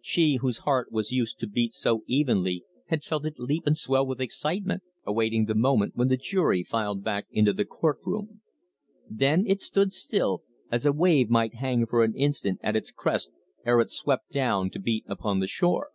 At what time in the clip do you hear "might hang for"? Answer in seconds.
11.28-12.04